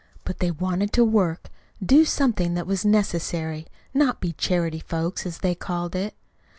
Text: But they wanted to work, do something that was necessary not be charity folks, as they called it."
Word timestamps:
But 0.23 0.39
they 0.39 0.49
wanted 0.49 0.91
to 0.93 1.05
work, 1.05 1.51
do 1.85 2.05
something 2.05 2.55
that 2.55 2.65
was 2.65 2.83
necessary 2.83 3.67
not 3.93 4.19
be 4.19 4.33
charity 4.33 4.79
folks, 4.79 5.27
as 5.27 5.37
they 5.37 5.53
called 5.53 5.95
it." 5.95 6.15